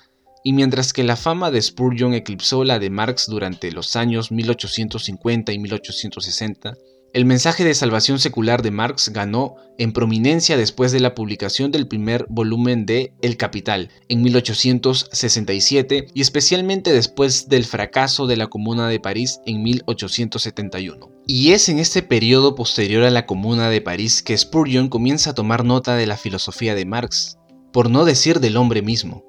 y 0.46 0.52
mientras 0.52 0.92
que 0.92 1.02
la 1.02 1.16
fama 1.16 1.50
de 1.50 1.60
Spurgeon 1.60 2.12
eclipsó 2.12 2.64
la 2.64 2.78
de 2.78 2.90
Marx 2.90 3.26
durante 3.26 3.72
los 3.72 3.96
años 3.96 4.30
1850 4.30 5.52
y 5.52 5.58
1860, 5.58 6.74
el 7.14 7.24
mensaje 7.24 7.64
de 7.64 7.74
salvación 7.74 8.18
secular 8.18 8.60
de 8.60 8.70
Marx 8.70 9.08
ganó 9.08 9.54
en 9.78 9.92
prominencia 9.92 10.56
después 10.58 10.92
de 10.92 11.00
la 11.00 11.14
publicación 11.14 11.70
del 11.70 11.88
primer 11.88 12.26
volumen 12.28 12.84
de 12.84 13.14
El 13.22 13.38
Capital 13.38 13.88
en 14.08 14.20
1867 14.20 16.08
y 16.12 16.20
especialmente 16.20 16.92
después 16.92 17.48
del 17.48 17.64
fracaso 17.64 18.26
de 18.26 18.36
la 18.36 18.48
Comuna 18.48 18.88
de 18.88 19.00
París 19.00 19.40
en 19.46 19.62
1871. 19.62 21.08
Y 21.26 21.52
es 21.52 21.70
en 21.70 21.78
este 21.78 22.02
periodo 22.02 22.54
posterior 22.54 23.04
a 23.04 23.10
la 23.10 23.24
Comuna 23.24 23.70
de 23.70 23.80
París 23.80 24.22
que 24.22 24.36
Spurgeon 24.36 24.88
comienza 24.88 25.30
a 25.30 25.34
tomar 25.34 25.64
nota 25.64 25.94
de 25.94 26.06
la 26.06 26.18
filosofía 26.18 26.74
de 26.74 26.84
Marx, 26.84 27.38
por 27.72 27.88
no 27.88 28.04
decir 28.04 28.40
del 28.40 28.56
hombre 28.58 28.82
mismo. 28.82 29.24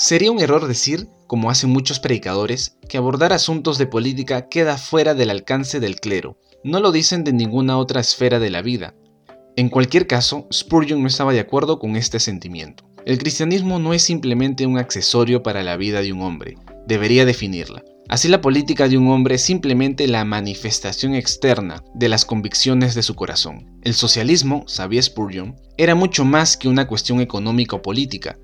Sería 0.00 0.32
un 0.32 0.40
error 0.40 0.66
decir, 0.66 1.08
como 1.26 1.50
hacen 1.50 1.68
muchos 1.68 2.00
predicadores, 2.00 2.78
que 2.88 2.96
abordar 2.96 3.34
asuntos 3.34 3.76
de 3.76 3.86
política 3.86 4.48
queda 4.48 4.78
fuera 4.78 5.12
del 5.12 5.28
alcance 5.28 5.78
del 5.78 6.00
clero, 6.00 6.38
no 6.64 6.80
lo 6.80 6.90
dicen 6.90 7.22
de 7.22 7.34
ninguna 7.34 7.76
otra 7.76 8.00
esfera 8.00 8.38
de 8.38 8.48
la 8.48 8.62
vida. 8.62 8.94
En 9.56 9.68
cualquier 9.68 10.06
caso, 10.06 10.48
Spurgeon 10.50 11.02
no 11.02 11.06
estaba 11.06 11.34
de 11.34 11.40
acuerdo 11.40 11.78
con 11.78 11.96
este 11.96 12.18
sentimiento. 12.18 12.88
El 13.04 13.18
cristianismo 13.18 13.78
no 13.78 13.92
es 13.92 14.02
simplemente 14.02 14.64
un 14.64 14.78
accesorio 14.78 15.42
para 15.42 15.62
la 15.62 15.76
vida 15.76 16.00
de 16.00 16.14
un 16.14 16.22
hombre, 16.22 16.56
debería 16.86 17.26
definirla. 17.26 17.84
Así 18.08 18.28
la 18.28 18.40
política 18.40 18.88
de 18.88 18.96
un 18.96 19.08
hombre 19.08 19.34
es 19.34 19.42
simplemente 19.42 20.08
la 20.08 20.24
manifestación 20.24 21.14
externa 21.14 21.84
de 21.94 22.08
las 22.08 22.24
convicciones 22.24 22.94
de 22.94 23.02
su 23.02 23.16
corazón. 23.16 23.78
El 23.82 23.92
socialismo, 23.92 24.64
sabía 24.66 25.02
Spurgeon, 25.02 25.56
era 25.76 25.94
mucho 25.94 26.24
más 26.24 26.56
que 26.56 26.68
una 26.68 26.86
cuestión 26.86 27.20
económica 27.20 27.76
o 27.76 27.82
política, 27.82 28.38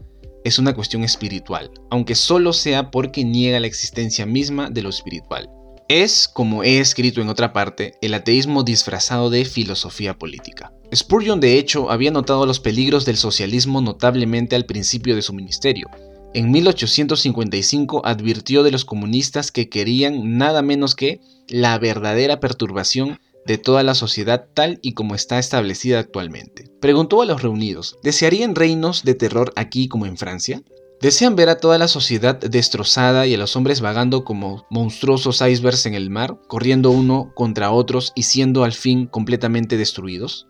es 0.47 0.61
una 0.61 0.75
cuestión 0.75 1.03
espiritual, 1.03 1.73
aunque 1.91 2.15
solo 2.15 2.53
sea 2.53 2.93
porque 2.93 3.25
niega 3.25 3.59
la 3.59 3.67
existencia 3.67 4.27
misma 4.27 4.71
de 4.71 4.83
lo 4.83 4.91
espiritual. 4.91 5.51
Es, 5.89 6.29
como 6.29 6.63
he 6.63 6.79
escrito 6.79 7.21
en 7.21 7.29
otra 7.29 7.53
parte, 7.53 7.95
el 8.01 8.15
ateísmo 8.15 8.63
disfrazado 8.63 9.29
de 9.29 9.45
filosofía 9.45 10.17
política. 10.17 10.73
Spurgeon 10.95 11.41
de 11.41 11.59
hecho 11.59 11.91
había 11.91 12.13
notado 12.13 12.47
los 12.47 12.61
peligros 12.61 13.05
del 13.05 13.17
socialismo 13.17 13.81
notablemente 13.81 14.55
al 14.55 14.67
principio 14.67 15.17
de 15.17 15.23
su 15.23 15.33
ministerio. 15.33 15.89
En 16.33 16.53
1855 16.53 18.03
advirtió 18.05 18.63
de 18.63 18.71
los 18.71 18.85
comunistas 18.85 19.51
que 19.51 19.69
querían 19.69 20.39
nada 20.39 20.63
menos 20.63 20.95
que 20.95 21.21
la 21.49 21.77
verdadera 21.79 22.39
perturbación 22.39 23.19
de 23.47 23.59
toda 23.59 23.83
la 23.83 23.95
sociedad 23.95 24.49
tal 24.53 24.79
y 24.83 24.93
como 24.93 25.15
está 25.15 25.39
establecida 25.39 25.99
actualmente. 25.99 26.71
Preguntó 26.81 27.23
a 27.23 27.27
los 27.27 27.43
reunidos, 27.43 27.99
¿desearían 28.03 28.55
reinos 28.55 29.05
de 29.05 29.15
terror 29.15 29.53
aquí 29.57 29.89
como 29.89 30.07
en 30.07 30.17
Francia? 30.17 30.63
¿Desean 31.01 31.37
ver 31.37 31.51
a 31.51 31.59
toda 31.59 31.77
la 31.77 31.89
sociedad 31.89 32.37
destrozada 32.37 33.27
y 33.27 33.35
a 33.35 33.39
los 33.39 33.55
hombres 33.55 33.81
vagando 33.81 34.25
como 34.25 34.67
monstruosos 34.71 35.43
icebergs 35.43 35.85
en 35.87 35.95
el 35.95 36.09
mar, 36.09 36.39
corriendo 36.49 36.91
uno 36.91 37.33
contra 37.35 37.71
otros 37.71 38.13
y 38.15 38.23
siendo 38.23 38.65
al 38.65 38.73
fin 38.73 39.07
completamente 39.07 39.77
destruidos? 39.77 40.47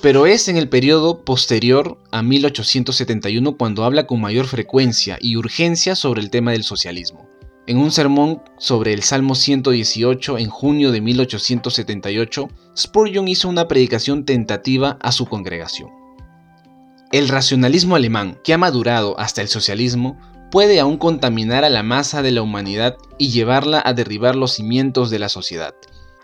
Pero 0.00 0.26
es 0.26 0.48
en 0.48 0.56
el 0.56 0.68
periodo 0.68 1.24
posterior 1.24 1.98
a 2.12 2.22
1871 2.22 3.56
cuando 3.56 3.84
habla 3.84 4.06
con 4.06 4.20
mayor 4.20 4.46
frecuencia 4.46 5.18
y 5.20 5.36
urgencia 5.36 5.96
sobre 5.96 6.22
el 6.22 6.30
tema 6.30 6.52
del 6.52 6.62
socialismo. 6.62 7.28
En 7.68 7.76
un 7.76 7.90
sermón 7.90 8.42
sobre 8.56 8.94
el 8.94 9.02
Salmo 9.02 9.34
118 9.34 10.38
en 10.38 10.48
junio 10.48 10.90
de 10.90 11.02
1878, 11.02 12.48
Spurgeon 12.74 13.28
hizo 13.28 13.46
una 13.46 13.68
predicación 13.68 14.24
tentativa 14.24 14.96
a 15.02 15.12
su 15.12 15.26
congregación. 15.26 15.90
El 17.12 17.28
racionalismo 17.28 17.94
alemán, 17.94 18.40
que 18.42 18.54
ha 18.54 18.58
madurado 18.58 19.20
hasta 19.20 19.42
el 19.42 19.48
socialismo, 19.48 20.18
puede 20.50 20.80
aún 20.80 20.96
contaminar 20.96 21.62
a 21.62 21.68
la 21.68 21.82
masa 21.82 22.22
de 22.22 22.30
la 22.30 22.40
humanidad 22.40 22.96
y 23.18 23.28
llevarla 23.28 23.82
a 23.84 23.92
derribar 23.92 24.34
los 24.34 24.52
cimientos 24.52 25.10
de 25.10 25.18
la 25.18 25.28
sociedad. 25.28 25.74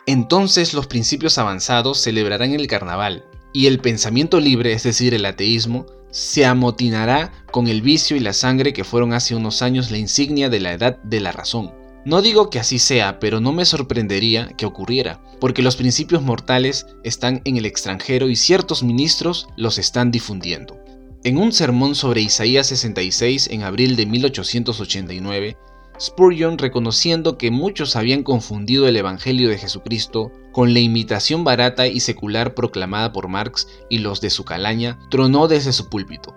Entonces 0.07 0.73
los 0.73 0.87
principios 0.87 1.37
avanzados 1.37 2.01
celebrarán 2.01 2.53
el 2.55 2.67
carnaval, 2.69 3.27
y 3.53 3.67
el 3.67 3.81
pensamiento 3.81 4.41
libre, 4.41 4.73
es 4.73 4.83
decir, 4.83 5.13
el 5.13 5.27
ateísmo, 5.27 5.85
se 6.15 6.47
amotinará 6.47 7.33
con 7.51 7.67
el 7.67 7.83
vicio 7.83 8.17
y 8.17 8.21
la 8.21 8.33
sangre 8.33 8.73
que 8.73 8.85
fueron 8.85 9.13
hace 9.13 9.35
unos 9.35 9.63
años 9.63 9.91
la 9.91 9.99
insignia 9.99 10.49
de 10.49 10.61
la 10.61 10.73
edad 10.73 11.03
de 11.03 11.19
la 11.19 11.33
razón. 11.33 11.75
No 12.05 12.23
digo 12.23 12.51
que 12.51 12.61
así 12.61 12.79
sea, 12.79 13.19
pero 13.19 13.41
no 13.41 13.53
me 13.53 13.65
sorprendería 13.65 14.47
que 14.57 14.65
ocurriera, 14.65 15.21
porque 15.41 15.61
los 15.61 15.75
principios 15.75 16.23
mortales 16.23 16.87
están 17.03 17.43
en 17.45 17.57
el 17.57 17.67
extranjero 17.67 18.29
y 18.29 18.37
ciertos 18.37 18.85
ministros 18.85 19.49
los 19.57 19.77
están 19.79 20.13
difundiendo. 20.13 20.79
En 21.25 21.37
un 21.37 21.53
sermón 21.53 21.97
sobre 21.97 22.21
Isaías 22.21 22.69
66 22.69 23.49
en 23.51 23.65
abril 23.65 23.97
de 23.97 24.07
1889, 24.07 25.57
Spurgeon, 26.01 26.59
reconociendo 26.59 27.39
que 27.39 27.51
muchos 27.51 27.97
habían 27.97 28.23
confundido 28.23 28.89
el 28.89 28.97
Evangelio 28.97 29.49
de 29.49 29.59
Jesucristo 29.59 30.33
con 30.53 30.73
la 30.73 30.81
imitación 30.81 31.45
barata 31.45 31.87
y 31.87 32.01
secular 32.01 32.55
proclamada 32.55 33.13
por 33.13 33.29
Marx 33.29 33.69
y 33.89 33.99
los 33.99 34.21
de 34.21 34.31
su 34.31 34.45
calaña, 34.45 34.99
tronó 35.11 35.49
desde 35.49 35.73
su 35.73 35.89
púlpito. 35.89 36.35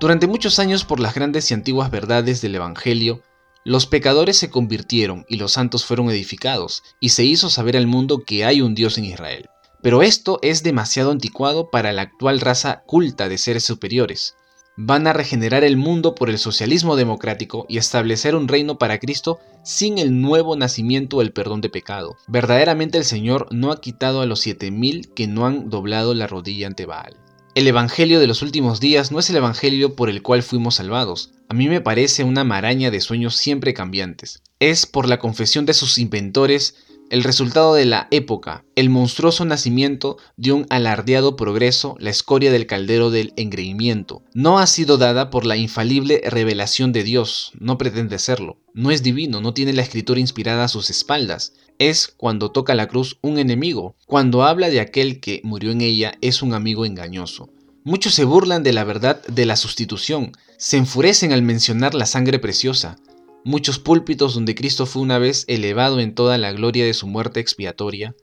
Durante 0.00 0.26
muchos 0.26 0.58
años 0.58 0.84
por 0.84 1.00
las 1.00 1.14
grandes 1.14 1.50
y 1.50 1.54
antiguas 1.54 1.90
verdades 1.90 2.40
del 2.40 2.56
Evangelio, 2.56 3.22
los 3.64 3.86
pecadores 3.86 4.36
se 4.36 4.50
convirtieron 4.50 5.24
y 5.28 5.36
los 5.36 5.52
santos 5.52 5.86
fueron 5.86 6.10
edificados, 6.10 6.82
y 7.00 7.10
se 7.10 7.24
hizo 7.24 7.48
saber 7.48 7.76
al 7.78 7.86
mundo 7.86 8.22
que 8.26 8.44
hay 8.44 8.60
un 8.60 8.74
Dios 8.74 8.98
en 8.98 9.06
Israel. 9.06 9.48
Pero 9.82 10.02
esto 10.02 10.38
es 10.42 10.62
demasiado 10.62 11.10
anticuado 11.10 11.70
para 11.70 11.92
la 11.92 12.02
actual 12.02 12.40
raza 12.40 12.82
culta 12.86 13.28
de 13.28 13.38
seres 13.38 13.64
superiores. 13.64 14.34
Van 14.76 15.06
a 15.06 15.12
regenerar 15.12 15.62
el 15.62 15.76
mundo 15.76 16.16
por 16.16 16.30
el 16.30 16.38
socialismo 16.38 16.96
democrático 16.96 17.64
y 17.68 17.78
establecer 17.78 18.34
un 18.34 18.48
reino 18.48 18.76
para 18.76 18.98
Cristo 18.98 19.38
sin 19.62 19.98
el 19.98 20.20
nuevo 20.20 20.56
nacimiento 20.56 21.18
o 21.18 21.22
el 21.22 21.32
perdón 21.32 21.60
de 21.60 21.68
pecado. 21.68 22.16
Verdaderamente 22.26 22.98
el 22.98 23.04
Señor 23.04 23.46
no 23.52 23.70
ha 23.70 23.80
quitado 23.80 24.20
a 24.20 24.26
los 24.26 24.40
siete 24.40 24.72
mil 24.72 25.10
que 25.14 25.28
no 25.28 25.46
han 25.46 25.70
doblado 25.70 26.12
la 26.12 26.26
rodilla 26.26 26.66
ante 26.66 26.86
Baal. 26.86 27.16
El 27.54 27.68
Evangelio 27.68 28.18
de 28.18 28.26
los 28.26 28.42
últimos 28.42 28.80
días 28.80 29.12
no 29.12 29.20
es 29.20 29.30
el 29.30 29.36
Evangelio 29.36 29.94
por 29.94 30.10
el 30.10 30.22
cual 30.22 30.42
fuimos 30.42 30.74
salvados. 30.74 31.30
A 31.48 31.54
mí 31.54 31.68
me 31.68 31.80
parece 31.80 32.24
una 32.24 32.42
maraña 32.42 32.90
de 32.90 33.00
sueños 33.00 33.36
siempre 33.36 33.74
cambiantes. 33.74 34.42
Es 34.58 34.86
por 34.86 35.08
la 35.08 35.20
confesión 35.20 35.66
de 35.66 35.74
sus 35.74 35.98
inventores 35.98 36.74
el 37.10 37.22
resultado 37.22 37.74
de 37.74 37.84
la 37.84 38.08
época, 38.10 38.64
el 38.74 38.90
monstruoso 38.90 39.44
nacimiento 39.44 40.16
de 40.36 40.52
un 40.52 40.66
alardeado 40.70 41.36
progreso, 41.36 41.96
la 41.98 42.10
escoria 42.10 42.50
del 42.50 42.66
caldero 42.66 43.10
del 43.10 43.32
engreimiento. 43.36 44.22
No 44.34 44.58
ha 44.58 44.66
sido 44.66 44.98
dada 44.98 45.30
por 45.30 45.46
la 45.46 45.56
infalible 45.56 46.22
revelación 46.24 46.92
de 46.92 47.04
Dios, 47.04 47.52
no 47.58 47.78
pretende 47.78 48.18
serlo. 48.18 48.58
No 48.72 48.90
es 48.90 49.02
divino, 49.02 49.40
no 49.40 49.54
tiene 49.54 49.72
la 49.72 49.82
escritura 49.82 50.20
inspirada 50.20 50.64
a 50.64 50.68
sus 50.68 50.90
espaldas 50.90 51.52
es 51.78 52.08
cuando 52.16 52.50
toca 52.50 52.74
la 52.74 52.88
cruz 52.88 53.18
un 53.22 53.38
enemigo. 53.38 53.96
Cuando 54.06 54.44
habla 54.44 54.70
de 54.70 54.80
aquel 54.80 55.20
que 55.20 55.40
murió 55.44 55.72
en 55.72 55.80
ella 55.80 56.14
es 56.20 56.42
un 56.42 56.54
amigo 56.54 56.84
engañoso. 56.84 57.50
Muchos 57.84 58.14
se 58.14 58.24
burlan 58.24 58.62
de 58.62 58.72
la 58.72 58.84
verdad 58.84 59.22
de 59.26 59.44
la 59.44 59.56
sustitución, 59.56 60.32
se 60.56 60.78
enfurecen 60.78 61.32
al 61.32 61.42
mencionar 61.42 61.94
la 61.94 62.06
sangre 62.06 62.38
preciosa. 62.38 62.96
Muchos 63.44 63.78
púlpitos 63.78 64.34
donde 64.34 64.54
Cristo 64.54 64.86
fue 64.86 65.02
una 65.02 65.18
vez 65.18 65.44
elevado 65.48 66.00
en 66.00 66.14
toda 66.14 66.38
la 66.38 66.52
gloria 66.52 66.86
de 66.86 66.94
su 66.94 67.06
muerte 67.06 67.40
expiatoria, 67.40 68.14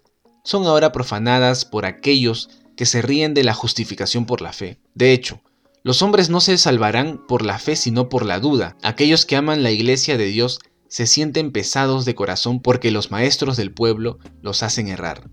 son 0.43 0.65
ahora 0.65 0.91
profanadas 0.91 1.63
por 1.63 1.85
aquellos 1.85 2.49
que 2.75 2.87
se 2.87 3.03
ríen 3.03 3.35
de 3.35 3.43
la 3.43 3.53
justificación 3.53 4.25
por 4.25 4.41
la 4.41 4.51
fe. 4.51 4.79
De 4.95 5.13
hecho, 5.13 5.41
los 5.83 6.01
hombres 6.01 6.29
no 6.31 6.41
se 6.41 6.57
salvarán 6.57 7.21
por 7.27 7.45
la 7.45 7.59
fe 7.59 7.75
sino 7.75 8.09
por 8.09 8.25
la 8.25 8.39
duda. 8.39 8.75
Aquellos 8.81 9.27
que 9.27 9.35
aman 9.35 9.61
la 9.61 9.69
iglesia 9.69 10.17
de 10.17 10.25
Dios 10.25 10.59
se 10.87 11.05
sienten 11.05 11.51
pesados 11.51 12.03
de 12.05 12.15
corazón 12.15 12.59
porque 12.59 12.89
los 12.89 13.11
maestros 13.11 13.57
del 13.57 13.71
pueblo 13.71 14.17
los 14.41 14.63
hacen 14.63 14.87
errar. 14.87 15.29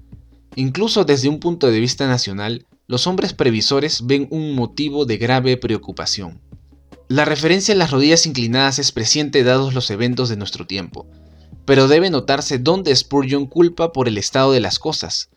Incluso 0.54 1.04
desde 1.04 1.30
un 1.30 1.40
punto 1.40 1.70
de 1.70 1.80
vista 1.80 2.06
nacional, 2.06 2.66
los 2.86 3.06
hombres 3.06 3.32
previsores 3.32 4.06
ven 4.06 4.28
un 4.30 4.54
motivo 4.54 5.06
de 5.06 5.16
grave 5.16 5.56
preocupación. 5.56 6.42
La 7.08 7.24
referencia 7.24 7.74
a 7.74 7.76
las 7.76 7.90
rodillas 7.90 8.26
inclinadas 8.26 8.78
es 8.78 8.92
presente 8.92 9.42
dados 9.42 9.74
los 9.74 9.90
eventos 9.90 10.28
de 10.28 10.36
nuestro 10.36 10.66
tiempo, 10.66 11.06
pero 11.64 11.88
debe 11.88 12.10
notarse 12.10 12.58
dónde 12.58 12.94
Spurgeon 12.94 13.46
culpa 13.46 13.92
por 13.92 14.08
el 14.08 14.18
estado 14.18 14.52
de 14.52 14.60
las 14.60 14.78
cosas, 14.78 15.30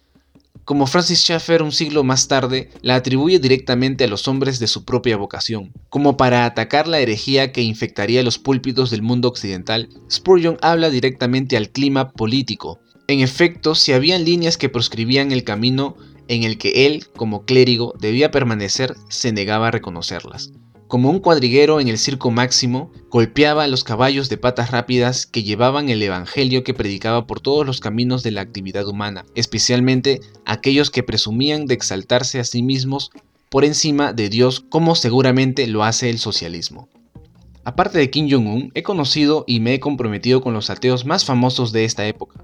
como 0.63 0.85
Francis 0.85 1.19
Schaeffer 1.19 1.63
un 1.63 1.71
siglo 1.71 2.03
más 2.03 2.27
tarde 2.27 2.69
la 2.81 2.95
atribuye 2.95 3.39
directamente 3.39 4.03
a 4.03 4.07
los 4.07 4.27
hombres 4.27 4.59
de 4.59 4.67
su 4.67 4.85
propia 4.85 5.17
vocación. 5.17 5.73
Como 5.89 6.17
para 6.17 6.45
atacar 6.45 6.87
la 6.87 6.99
herejía 6.99 7.51
que 7.51 7.61
infectaría 7.61 8.23
los 8.23 8.37
púlpitos 8.37 8.91
del 8.91 9.01
mundo 9.01 9.27
occidental, 9.27 9.89
Spurgeon 10.09 10.57
habla 10.61 10.89
directamente 10.89 11.57
al 11.57 11.71
clima 11.71 12.11
político. 12.11 12.79
En 13.07 13.19
efecto, 13.19 13.73
si 13.75 13.91
habían 13.91 14.23
líneas 14.23 14.57
que 14.57 14.69
proscribían 14.69 15.31
el 15.31 15.43
camino 15.43 15.97
en 16.27 16.43
el 16.43 16.57
que 16.57 16.85
él, 16.85 17.07
como 17.17 17.43
clérigo, 17.43 17.93
debía 17.99 18.31
permanecer, 18.31 18.95
se 19.09 19.33
negaba 19.33 19.69
a 19.69 19.71
reconocerlas. 19.71 20.51
Como 20.91 21.10
un 21.10 21.19
cuadriguero 21.19 21.79
en 21.79 21.88
el 21.88 21.98
circo 21.98 22.31
máximo, 22.31 22.91
golpeaba 23.10 23.63
a 23.63 23.67
los 23.69 23.86
caballos 23.86 24.27
de 24.27 24.36
patas 24.36 24.71
rápidas 24.71 25.25
que 25.25 25.41
llevaban 25.41 25.88
el 25.88 26.03
evangelio 26.03 26.65
que 26.65 26.74
predicaba 26.74 27.27
por 27.27 27.39
todos 27.39 27.65
los 27.65 27.79
caminos 27.79 28.24
de 28.24 28.31
la 28.31 28.41
actividad 28.41 28.86
humana, 28.86 29.24
especialmente 29.33 30.19
aquellos 30.45 30.91
que 30.91 31.01
presumían 31.01 31.65
de 31.65 31.75
exaltarse 31.75 32.41
a 32.41 32.43
sí 32.43 32.62
mismos 32.62 33.12
por 33.48 33.63
encima 33.63 34.12
de 34.12 34.27
Dios 34.27 34.65
como 34.67 34.95
seguramente 34.95 35.65
lo 35.65 35.86
hace 35.86 36.10
el 36.10 36.19
socialismo. 36.19 36.89
Aparte 37.63 37.98
de 37.98 38.10
Kim 38.10 38.29
Jong-un, 38.29 38.74
he 38.74 38.83
conocido 38.83 39.45
y 39.48 39.62
me 39.62 39.74
he 39.74 39.79
comprometido 39.79 40.41
con 40.41 40.53
los 40.53 40.69
ateos 40.69 41.05
más 41.05 41.24
famosos 41.24 41.71
de 41.71 41.86
esta 41.86 42.05
época. 42.05 42.43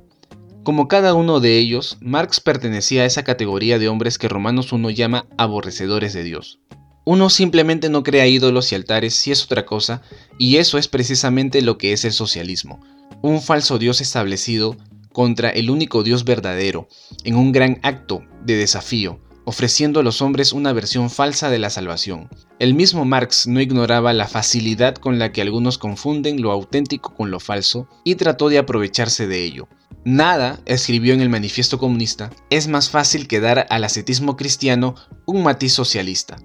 Como 0.63 0.87
cada 0.87 1.15
uno 1.15 1.41
de 1.41 1.57
ellos, 1.57 1.97
Marx 1.99 2.39
pertenecía 2.39 3.01
a 3.01 3.07
esa 3.07 3.25
categoría 3.25 3.77
de 3.77 3.89
hombres 3.89 4.17
que 4.17 4.29
Romanos 4.29 4.71
I 4.71 4.93
llama 4.93 5.27
aborrecedores 5.37 6.13
de 6.13 6.23
Dios. 6.23 6.61
Uno 7.09 7.29
simplemente 7.29 7.89
no 7.89 8.03
crea 8.03 8.27
ídolos 8.27 8.69
y 8.69 8.75
altares 8.75 9.13
si 9.13 9.31
es 9.31 9.41
otra 9.45 9.65
cosa, 9.65 10.01
y 10.37 10.57
eso 10.57 10.77
es 10.77 10.89
precisamente 10.89 11.61
lo 11.61 11.77
que 11.77 11.93
es 11.93 12.03
el 12.03 12.11
socialismo, 12.11 12.81
un 13.21 13.41
falso 13.41 13.77
Dios 13.77 14.01
establecido 14.01 14.75
contra 15.13 15.49
el 15.49 15.69
único 15.69 16.03
Dios 16.03 16.25
verdadero, 16.25 16.89
en 17.23 17.37
un 17.37 17.53
gran 17.53 17.79
acto 17.81 18.23
de 18.43 18.57
desafío, 18.57 19.21
ofreciendo 19.45 20.01
a 20.01 20.03
los 20.03 20.21
hombres 20.21 20.51
una 20.51 20.73
versión 20.73 21.09
falsa 21.09 21.49
de 21.49 21.59
la 21.59 21.69
salvación. 21.69 22.27
El 22.59 22.73
mismo 22.73 23.05
Marx 23.05 23.47
no 23.47 23.61
ignoraba 23.61 24.11
la 24.11 24.27
facilidad 24.27 24.95
con 24.95 25.17
la 25.17 25.31
que 25.31 25.41
algunos 25.41 25.77
confunden 25.77 26.41
lo 26.41 26.51
auténtico 26.51 27.15
con 27.15 27.31
lo 27.31 27.39
falso 27.39 27.87
y 28.03 28.15
trató 28.15 28.49
de 28.49 28.57
aprovecharse 28.57 29.27
de 29.27 29.45
ello. 29.45 29.69
Nada, 30.03 30.59
escribió 30.65 31.13
en 31.13 31.21
el 31.21 31.29
Manifiesto 31.29 31.77
Comunista, 31.77 32.31
es 32.49 32.67
más 32.67 32.89
fácil 32.89 33.29
que 33.29 33.39
dar 33.39 33.65
al 33.69 33.85
ascetismo 33.85 34.35
cristiano 34.35 34.95
un 35.25 35.43
matiz 35.43 35.71
socialista. 35.71 36.35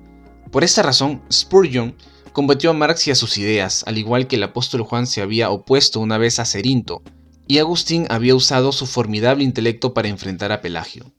Por 0.51 0.65
esta 0.65 0.83
razón, 0.83 1.23
Spurgeon 1.31 1.95
combatió 2.33 2.71
a 2.71 2.73
Marx 2.73 3.07
y 3.07 3.11
a 3.11 3.15
sus 3.15 3.39
ideas, 3.39 3.85
al 3.87 3.99
igual 3.99 4.27
que 4.27 4.37
el 4.37 4.43
apóstol 4.43 4.83
Juan 4.83 5.07
se 5.07 5.23
había 5.23 5.51
opuesto 5.51 6.01
una 6.01 6.19
vez 6.19 6.39
a 6.39 6.45
Cerinto, 6.45 7.03
y 7.47 7.59
Agustín 7.59 8.07
había 8.11 8.35
usado 8.35 8.73
su 8.73 8.87
formidable 8.87 9.45
intelecto 9.45 9.95
para 9.95 10.09
enfrentar 10.09 10.53
a 10.53 10.61
Pelagio. 10.61 11.13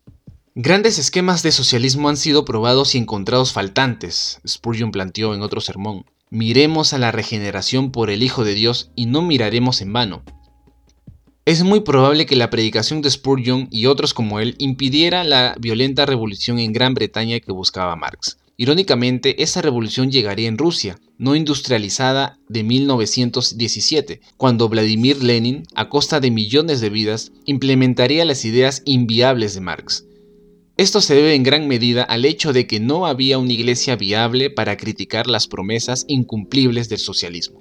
Grandes 0.56 1.00
esquemas 1.00 1.42
de 1.42 1.51
socialismo 1.51 2.10
han 2.10 2.18
sido 2.18 2.46
probados 2.46 2.94
y 2.94 3.00
encontrados 3.00 3.53
faltantes, 3.53 4.39
Spurgeon 4.48 4.92
planteó 4.92 5.34
en 5.34 5.42
otro 5.42 5.62
sermón. 5.62 6.06
Miremos 6.30 6.94
a 6.94 6.98
la 6.98 7.12
regeneración 7.12 7.92
por 7.92 8.10
el 8.10 8.24
Hijo 8.24 8.44
de 8.44 8.56
Dios 8.56 8.92
y 8.96 9.06
no 9.06 9.22
miraremos 9.22 9.82
en 9.82 9.94
vano. 9.94 10.24
Es 11.46 11.63
muy 11.63 11.82
probable 11.82 12.25
que 12.25 12.36
la 12.36 12.50
predicación 12.50 13.01
de 13.01 13.12
Spurgeon 13.12 13.68
y 13.70 13.86
otros 13.88 14.13
como 14.13 14.39
él 14.39 14.56
impidiera 14.60 15.24
la 15.24 15.56
violenta 15.60 16.06
revolución 16.06 16.58
en 16.58 16.72
Gran 16.72 16.94
Bretaña 16.94 17.39
que 17.39 17.51
buscaba 17.51 17.96
Marx. 17.96 18.38
Irónicamente, 18.55 19.41
esa 19.41 19.62
revolución 19.62 20.12
llegaría 20.12 20.48
en 20.48 20.60
Rusia, 20.60 21.00
no 21.17 21.36
industrializada 21.36 22.39
de 22.50 22.63
1917, 22.63 24.22
cuando 24.38 24.69
Vladimir 24.69 25.24
Lenin, 25.24 25.63
a 25.74 25.89
costa 25.89 26.19
de 26.19 26.29
millones 26.29 26.79
de 26.79 26.89
vidas, 26.89 27.31
implementaría 27.45 28.25
las 28.25 28.45
ideas 28.45 28.83
inviables 28.86 29.55
de 29.55 29.62
Marx. 29.62 30.05
Esto 30.77 31.01
se 31.01 31.15
debe 31.15 31.36
en 31.36 31.43
gran 31.43 31.67
medida 31.67 32.03
al 32.03 32.25
hecho 32.25 32.53
de 32.53 32.67
que 32.67 32.79
no 32.79 33.05
había 33.05 33.38
una 33.38 33.53
iglesia 33.53 33.95
viable 33.95 34.50
para 34.50 34.77
criticar 34.77 35.27
las 35.27 35.48
promesas 35.48 36.05
incumplibles 36.07 36.89
del 36.89 37.00
socialismo. 37.00 37.60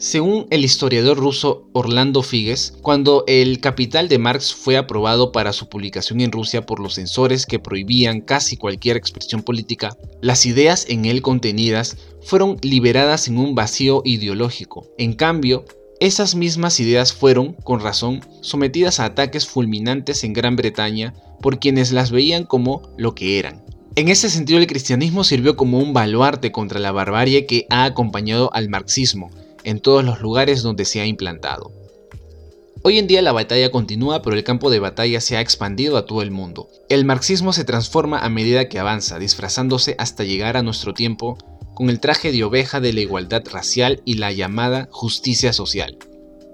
Según 0.00 0.46
el 0.48 0.64
historiador 0.64 1.18
ruso 1.18 1.68
Orlando 1.74 2.22
Figes, 2.22 2.72
cuando 2.80 3.22
el 3.26 3.60
Capital 3.60 4.08
de 4.08 4.18
Marx 4.18 4.54
fue 4.54 4.78
aprobado 4.78 5.30
para 5.30 5.52
su 5.52 5.68
publicación 5.68 6.22
en 6.22 6.32
Rusia 6.32 6.64
por 6.64 6.80
los 6.80 6.94
censores 6.94 7.44
que 7.44 7.58
prohibían 7.58 8.22
casi 8.22 8.56
cualquier 8.56 8.96
expresión 8.96 9.42
política, 9.42 9.94
las 10.22 10.46
ideas 10.46 10.86
en 10.88 11.04
él 11.04 11.20
contenidas 11.20 11.98
fueron 12.22 12.56
liberadas 12.62 13.28
en 13.28 13.36
un 13.36 13.54
vacío 13.54 14.00
ideológico. 14.06 14.88
En 14.96 15.12
cambio, 15.12 15.66
esas 16.00 16.34
mismas 16.34 16.80
ideas 16.80 17.12
fueron, 17.12 17.52
con 17.62 17.80
razón, 17.80 18.24
sometidas 18.40 19.00
a 19.00 19.04
ataques 19.04 19.46
fulminantes 19.46 20.24
en 20.24 20.32
Gran 20.32 20.56
Bretaña 20.56 21.12
por 21.42 21.58
quienes 21.58 21.92
las 21.92 22.10
veían 22.10 22.44
como 22.44 22.80
lo 22.96 23.14
que 23.14 23.38
eran. 23.38 23.62
En 23.96 24.08
ese 24.08 24.30
sentido, 24.30 24.60
el 24.60 24.66
cristianismo 24.66 25.24
sirvió 25.24 25.56
como 25.56 25.78
un 25.78 25.92
baluarte 25.92 26.52
contra 26.52 26.80
la 26.80 26.90
barbarie 26.90 27.44
que 27.44 27.66
ha 27.68 27.84
acompañado 27.84 28.48
al 28.54 28.70
marxismo, 28.70 29.30
en 29.64 29.80
todos 29.80 30.04
los 30.04 30.20
lugares 30.20 30.62
donde 30.62 30.84
se 30.84 31.00
ha 31.00 31.06
implantado. 31.06 31.72
Hoy 32.82 32.98
en 32.98 33.06
día 33.06 33.20
la 33.20 33.32
batalla 33.32 33.70
continúa, 33.70 34.22
pero 34.22 34.36
el 34.36 34.44
campo 34.44 34.70
de 34.70 34.78
batalla 34.78 35.20
se 35.20 35.36
ha 35.36 35.42
expandido 35.42 35.98
a 35.98 36.06
todo 36.06 36.22
el 36.22 36.30
mundo. 36.30 36.68
El 36.88 37.04
marxismo 37.04 37.52
se 37.52 37.64
transforma 37.64 38.20
a 38.20 38.30
medida 38.30 38.68
que 38.70 38.78
avanza, 38.78 39.18
disfrazándose 39.18 39.96
hasta 39.98 40.24
llegar 40.24 40.56
a 40.56 40.62
nuestro 40.62 40.94
tiempo 40.94 41.36
con 41.74 41.90
el 41.90 42.00
traje 42.00 42.32
de 42.32 42.42
oveja 42.42 42.80
de 42.80 42.94
la 42.94 43.00
igualdad 43.00 43.42
racial 43.50 44.00
y 44.06 44.14
la 44.14 44.32
llamada 44.32 44.88
justicia 44.90 45.52
social. 45.52 45.98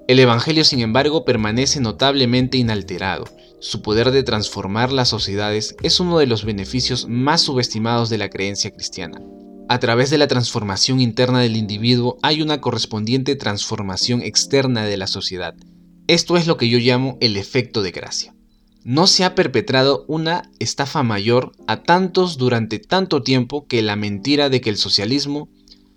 El 0.08 0.18
Evangelio, 0.18 0.64
sin 0.64 0.80
embargo, 0.80 1.24
permanece 1.24 1.80
notablemente 1.80 2.58
inalterado. 2.58 3.24
Su 3.60 3.82
poder 3.82 4.10
de 4.10 4.22
transformar 4.22 4.92
las 4.92 5.08
sociedades 5.08 5.76
es 5.82 6.00
uno 6.00 6.18
de 6.18 6.26
los 6.26 6.44
beneficios 6.44 7.06
más 7.08 7.42
subestimados 7.42 8.10
de 8.10 8.18
la 8.18 8.30
creencia 8.30 8.70
cristiana. 8.70 9.20
A 9.68 9.80
través 9.80 10.10
de 10.10 10.18
la 10.18 10.28
transformación 10.28 11.00
interna 11.00 11.40
del 11.40 11.56
individuo 11.56 12.18
hay 12.22 12.40
una 12.40 12.60
correspondiente 12.60 13.34
transformación 13.34 14.22
externa 14.22 14.84
de 14.84 14.96
la 14.96 15.08
sociedad. 15.08 15.56
Esto 16.06 16.36
es 16.36 16.46
lo 16.46 16.56
que 16.56 16.68
yo 16.68 16.78
llamo 16.78 17.18
el 17.20 17.36
efecto 17.36 17.82
de 17.82 17.90
gracia. 17.90 18.32
No 18.84 19.08
se 19.08 19.24
ha 19.24 19.34
perpetrado 19.34 20.04
una 20.06 20.48
estafa 20.60 21.02
mayor 21.02 21.50
a 21.66 21.82
tantos 21.82 22.38
durante 22.38 22.78
tanto 22.78 23.24
tiempo 23.24 23.66
que 23.66 23.82
la 23.82 23.96
mentira 23.96 24.50
de 24.50 24.60
que 24.60 24.70
el 24.70 24.76
socialismo, 24.76 25.48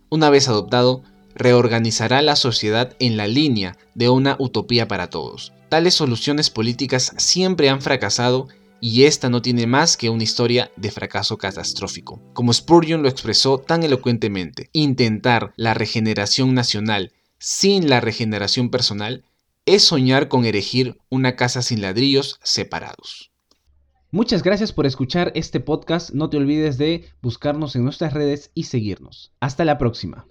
una 0.10 0.32
vez 0.32 0.48
adoptado, 0.48 1.04
reorganizará 1.36 2.24
la 2.24 2.36
sociedad 2.36 2.96
en 2.98 3.18
la 3.18 3.28
línea 3.28 3.78
de 3.94 4.10
una 4.10 4.36
utopía 4.40 4.88
para 4.88 5.12
todos. 5.12 5.54
Tales 5.70 5.94
soluciones 5.94 6.50
políticas 6.50 7.14
siempre 7.18 7.70
han 7.70 7.84
fracasado 7.84 8.48
y 8.82 9.04
esta 9.04 9.30
no 9.30 9.42
tiene 9.42 9.68
más 9.68 9.98
que 9.98 10.10
una 10.10 10.24
historia 10.24 10.72
de 10.76 10.92
fracaso 10.92 11.38
catastrófico. 11.38 12.22
Como 12.34 12.54
Spurgeon 12.54 13.04
lo 13.04 13.10
expresó 13.10 13.58
tan 13.58 13.84
elocuentemente, 13.84 14.70
intentar 14.74 15.54
la 15.56 15.74
regeneración 15.74 16.54
nacional 16.54 17.13
sin 17.38 17.89
la 17.89 18.02
regeneración 18.02 18.70
personal 18.70 19.24
es 19.65 19.84
soñar 19.84 20.28
con 20.28 20.46
erigir 20.46 20.98
una 21.10 21.36
casa 21.36 21.62
sin 21.62 21.82
ladrillos 21.82 22.39
separados. 22.44 23.32
Muchas 24.12 24.42
gracias 24.42 24.74
por 24.74 24.88
escuchar 24.88 25.32
este 25.36 25.60
podcast, 25.60 26.12
no 26.12 26.30
te 26.30 26.38
olvides 26.38 26.80
de 26.80 27.06
buscarnos 27.22 27.76
en 27.76 27.84
nuestras 27.84 28.13
redes 28.13 28.50
y 28.56 28.63
seguirnos. 28.63 29.32
Hasta 29.39 29.65
la 29.65 29.78
próxima. 29.78 30.26